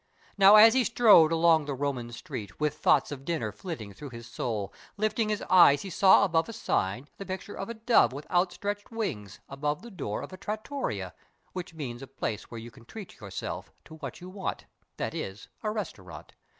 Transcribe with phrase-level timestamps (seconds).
[0.35, 4.25] Now as he strode along the Roman street, With thoughts of dinner flitting through his
[4.25, 8.25] soul, Lifting his eyes he saw upon a sign The picture of a dove with
[8.31, 11.13] outspread wings Above the door of a trattoria,
[11.53, 15.69] Which means a place where you can treat yourself To what you want—that is, a
[15.69, 16.33] restaurant.